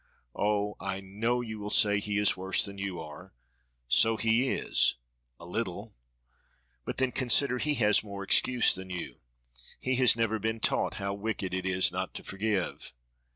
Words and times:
Oh! 0.35 0.77
I 0.79 0.99
know 0.99 1.41
you 1.41 1.59
will 1.59 1.69
say 1.69 1.99
he 1.99 2.17
is 2.17 2.35
worse 2.35 2.65
than 2.65 2.79
you 2.79 2.99
are; 2.99 3.35
so 3.87 4.17
he 4.17 4.49
is, 4.49 4.95
a 5.39 5.45
little; 5.45 5.93
but 6.85 6.97
then 6.97 7.11
consider 7.11 7.59
he 7.59 7.75
has 7.75 8.03
more 8.03 8.23
excuse 8.23 8.73
than 8.73 8.89
you; 8.89 9.21
he 9.79 9.95
has 9.97 10.15
never 10.15 10.39
been 10.39 10.59
taught 10.59 10.95
how 10.95 11.13
wicked 11.13 11.53
it 11.53 11.67
is 11.67 11.91
not 11.91 12.15
to 12.15 12.23
forgive. 12.23 12.95